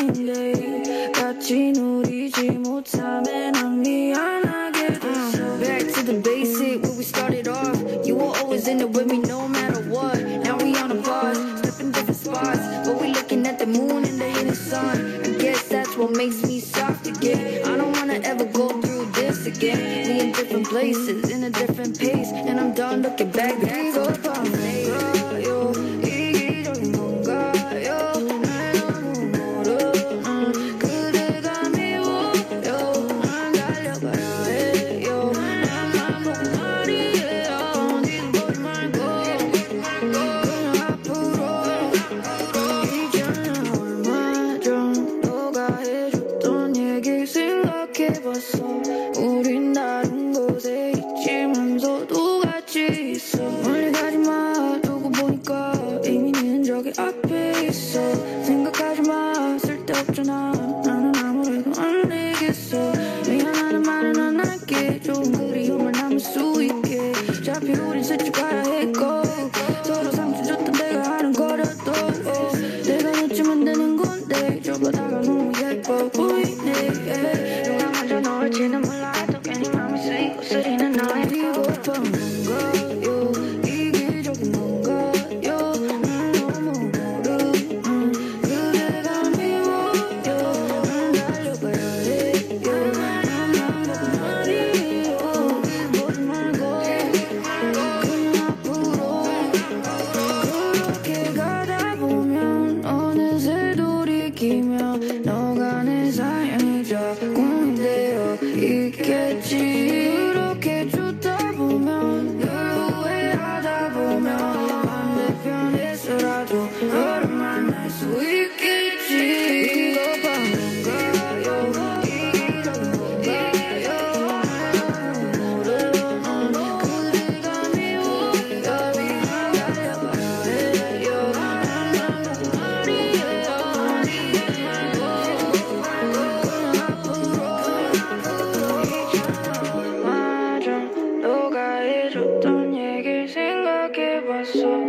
Back 0.00 0.16
to 5.92 6.02
the 6.02 6.20
basic 6.24 6.82
where 6.82 6.92
we 6.92 7.04
started 7.04 7.46
off. 7.46 7.76
You 8.06 8.14
were 8.14 8.34
always 8.38 8.66
in 8.66 8.80
it 8.80 8.88
with 8.88 9.08
me 9.08 9.18
no 9.18 9.46
matter 9.46 9.82
what. 9.90 10.18
Now 10.18 10.56
we 10.56 10.74
on 10.76 10.90
a 10.90 10.94
bus, 10.94 11.36
stepping 11.58 11.92
different 11.92 12.16
spots. 12.16 12.88
But 12.88 12.98
we 12.98 13.12
looking 13.12 13.46
at 13.46 13.58
the 13.58 13.66
moon 13.66 14.04
and 14.06 14.18
the 14.18 14.24
hidden 14.24 14.54
sun. 14.54 15.20
I 15.22 15.36
guess 15.36 15.68
that's 15.68 15.94
what 15.98 16.12
makes 16.12 16.42
me 16.44 16.60
soft 16.60 17.06
again. 17.06 17.66
I 17.68 17.76
don't 17.76 17.92
wanna 17.92 18.20
ever 18.24 18.46
go 18.46 18.68
through 18.80 19.04
this 19.12 19.44
again. 19.44 20.06
We 20.06 20.20
in 20.20 20.32
different 20.32 20.66
places, 20.66 21.28
in 21.28 21.44
a 21.44 21.50
different 21.50 21.98
pace. 21.98 22.32
And 22.32 22.58
I'm 22.58 22.72
done 22.72 23.02
looking 23.02 23.30
back. 23.32 23.69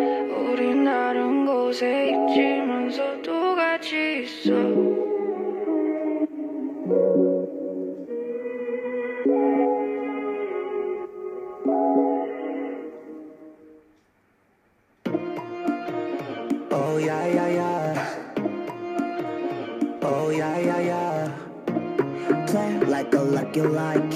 우리 0.01 0.83
다른 0.83 1.45
곳에 1.45 2.11
있지만서도 2.11 3.55
같이 3.55 4.23
있어. 4.23 4.51
Oh 16.71 16.97
yeah 16.97 17.25
yeah 17.27 17.47
yeah. 17.47 18.21
Oh 20.01 20.29
yeah 20.29 20.57
yeah 20.57 20.79
yeah. 20.79 21.31
Play 22.47 22.79
like 22.87 23.13
a 23.13 23.19
lucky 23.21 23.61
like 23.61 24.11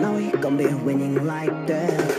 Now 0.00 0.14
we 0.16 0.30
gon' 0.32 0.56
be 0.56 0.66
winning 0.66 1.26
like 1.26 1.66
that. 1.66 2.11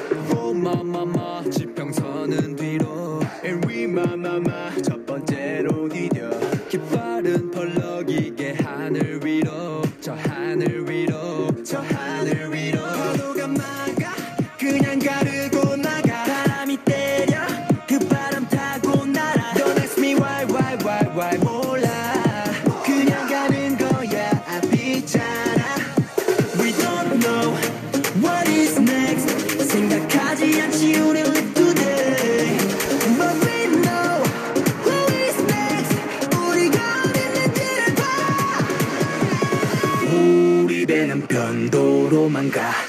God. 42.53 42.82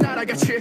not, 0.00 0.18
I 0.18 0.24
got 0.24 0.48
you. 0.48 0.59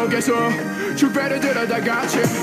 속에서 0.00 0.32
주변을 0.96 1.38
들여다봤지 1.40 2.39